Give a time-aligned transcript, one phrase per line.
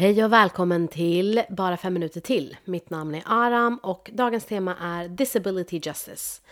[0.00, 2.56] Hej och välkommen till Bara fem minuter till.
[2.64, 6.42] Mitt namn är Aram och dagens tema är Disability Justice.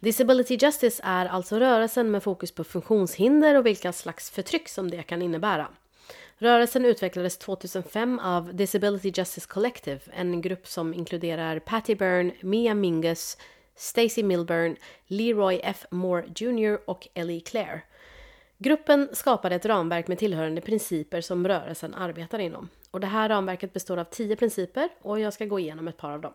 [0.00, 5.02] Disability Justice är alltså rörelsen med fokus på funktionshinder och vilka slags förtryck som det
[5.02, 5.68] kan innebära.
[6.38, 13.38] Rörelsen utvecklades 2005 av Disability Justice Collective, en grupp som inkluderar Patty Byrne, Mia Mingus,
[13.76, 14.76] Stacey Milburn,
[15.06, 15.86] Leroy F.
[15.90, 17.82] Moore Jr och Ellie Clare.
[18.64, 22.68] Gruppen skapade ett ramverk med tillhörande principer som rörelsen arbetar inom.
[22.90, 26.12] Och det här ramverket består av tio principer och jag ska gå igenom ett par
[26.12, 26.32] av dem.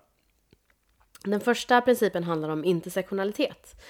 [1.23, 3.81] Den första principen handlar om intersektionalitet.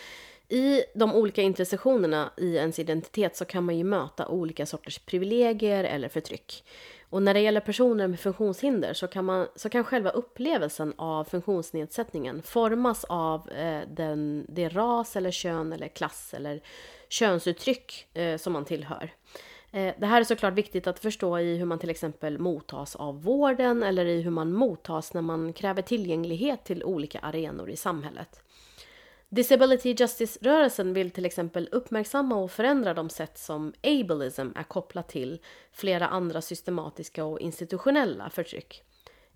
[0.48, 5.84] I de olika intersektionerna i ens identitet så kan man ju möta olika sorters privilegier
[5.84, 6.64] eller förtryck.
[7.10, 11.24] Och när det gäller personer med funktionshinder så kan, man, så kan själva upplevelsen av
[11.24, 16.62] funktionsnedsättningen formas av eh, den, det ras eller kön eller klass eller
[17.10, 19.12] könsuttryck eh, som man tillhör.
[19.72, 23.24] Eh, det här är såklart viktigt att förstå i hur man till exempel mottas av
[23.24, 28.44] vården eller i hur man mottas när man kräver tillgänglighet till olika arenor i samhället.
[29.32, 35.40] Disability Justice-rörelsen vill till exempel uppmärksamma och förändra de sätt som ableism är kopplat till
[35.72, 38.84] flera andra systematiska och institutionella förtryck.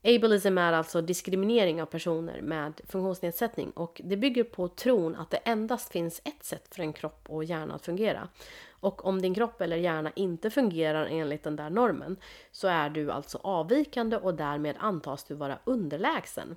[0.03, 5.37] Ableism är alltså diskriminering av personer med funktionsnedsättning och det bygger på tron att det
[5.37, 8.27] endast finns ett sätt för en kropp och hjärna att fungera.
[8.69, 12.17] Och om din kropp eller hjärna inte fungerar enligt den där normen
[12.51, 16.55] så är du alltså avvikande och därmed antas du vara underlägsen.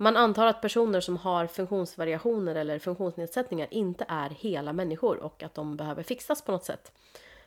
[0.00, 5.54] Man antar att personer som har funktionsvariationer eller funktionsnedsättningar inte är hela människor och att
[5.54, 6.92] de behöver fixas på något sätt.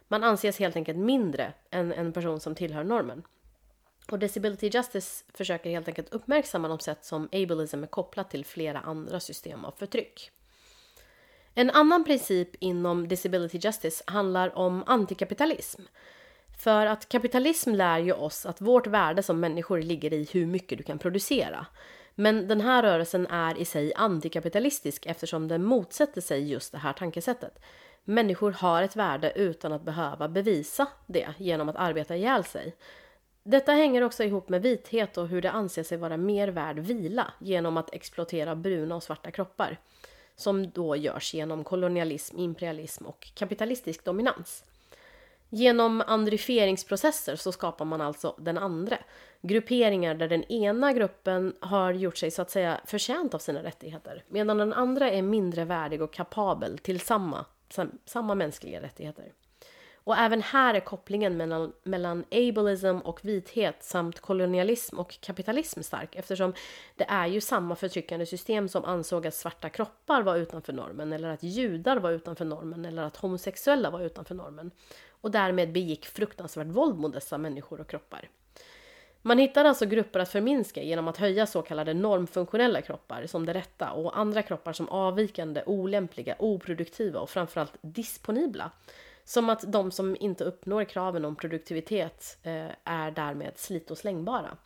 [0.07, 3.23] Man anses helt enkelt mindre än en person som tillhör normen.
[4.11, 8.79] Och Disability Justice försöker helt enkelt uppmärksamma de sätt som ableism är kopplat till flera
[8.79, 10.31] andra system av förtryck.
[11.53, 15.81] En annan princip inom Disability Justice handlar om antikapitalism.
[16.57, 20.77] För att kapitalism lär ju oss att vårt värde som människor ligger i hur mycket
[20.77, 21.66] du kan producera.
[22.16, 26.94] Men den här rörelsen är i sig antikapitalistisk eftersom den motsätter sig just det här
[26.94, 27.59] tankesättet.
[28.03, 32.75] Människor har ett värde utan att behöva bevisa det genom att arbeta ihjäl sig.
[33.44, 37.34] Detta hänger också ihop med vithet och hur det anser sig vara mer värd vila
[37.40, 39.78] genom att exploatera bruna och svarta kroppar.
[40.35, 44.64] Som då görs genom kolonialism, imperialism och kapitalistisk dominans.
[45.53, 48.97] Genom andrifieringsprocesser så skapar man alltså den andra.
[49.41, 54.23] Grupperingar där den ena gruppen har gjort sig så att säga förtjänt av sina rättigheter.
[54.28, 57.45] Medan den andra är mindre värdig och kapabel till samma,
[58.06, 59.31] samma mänskliga rättigheter.
[60.03, 66.16] Och även här är kopplingen mellan, mellan ableism och vithet samt kolonialism och kapitalism stark
[66.16, 66.53] eftersom
[66.95, 71.29] det är ju samma förtryckande system som ansåg att svarta kroppar var utanför normen eller
[71.29, 74.72] att judar var utanför normen eller att homosexuella var utanför normen
[75.22, 78.30] och därmed begick fruktansvärt våld mot dessa människor och kroppar.
[79.22, 83.54] Man hittar alltså grupper att förminska genom att höja så kallade normfunktionella kroppar som det
[83.54, 88.72] rätta och andra kroppar som avvikande, olämpliga, oproduktiva och framförallt disponibla
[89.24, 94.58] som att de som inte uppnår kraven om produktivitet eh, är därmed slit och slängbara.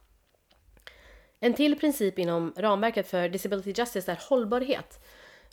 [1.40, 5.00] En till princip inom ramverket för Disability Justice är hållbarhet.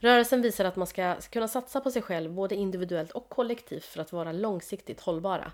[0.02, 4.00] Rörelsen visar att man ska kunna satsa på sig själv både individuellt och kollektivt för
[4.00, 5.52] att vara långsiktigt hållbara.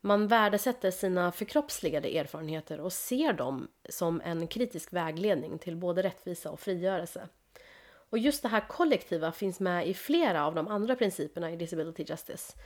[0.00, 6.50] Man värdesätter sina förkroppsligade erfarenheter och ser dem som en kritisk vägledning till både rättvisa
[6.50, 7.28] och frigörelse.
[8.10, 12.04] Och just det här kollektiva finns med i flera av de andra principerna i Disability
[12.08, 12.56] Justice.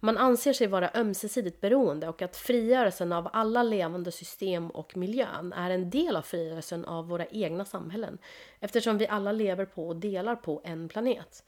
[0.00, 5.52] Man anser sig vara ömsesidigt beroende och att frigörelsen av alla levande system och miljön
[5.52, 8.18] är en del av frigörelsen av våra egna samhällen
[8.60, 11.44] eftersom vi alla lever på och delar på en planet.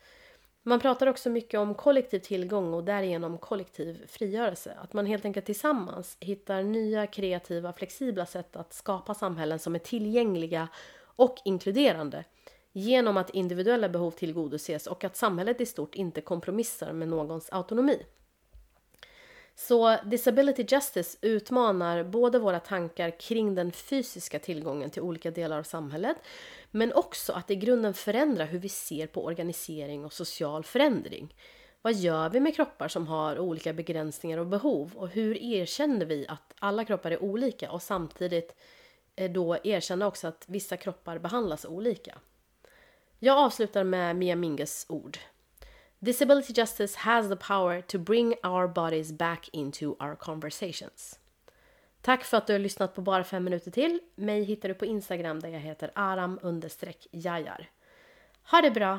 [0.62, 4.76] Man pratar också mycket om kollektiv tillgång och därigenom kollektiv frigörelse.
[4.82, 9.78] Att man helt enkelt tillsammans hittar nya kreativa, flexibla sätt att skapa samhällen som är
[9.78, 10.68] tillgängliga
[11.02, 12.24] och inkluderande
[12.72, 18.02] genom att individuella behov tillgodoses och att samhället i stort inte kompromissar med någons autonomi.
[19.66, 25.62] Så Disability Justice utmanar både våra tankar kring den fysiska tillgången till olika delar av
[25.62, 26.16] samhället
[26.70, 31.34] men också att i grunden förändra hur vi ser på organisering och social förändring.
[31.82, 36.26] Vad gör vi med kroppar som har olika begränsningar och behov och hur erkänner vi
[36.28, 38.54] att alla kroppar är olika och samtidigt
[39.16, 42.18] eh, då erkänna också att vissa kroppar behandlas olika.
[43.18, 45.18] Jag avslutar med Mia Minges ord.
[46.02, 51.18] Disability justice has the power to bring our bodies back into our conversations.
[52.00, 54.00] Tack för att du har lyssnat på Bara fem minuter till.
[54.14, 56.38] Mig hittar du på Instagram där jag heter aram
[57.10, 57.70] jajar.
[58.50, 58.98] Ha det bra!